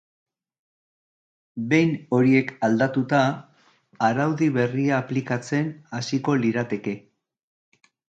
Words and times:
Behin 1.73 1.91
horiek 2.19 2.49
aldatuta, 2.69 3.21
araudi 4.09 4.51
berria 4.59 4.99
aplikatzen 5.01 5.73
hasiko 6.01 6.41
lirateke. 6.45 7.01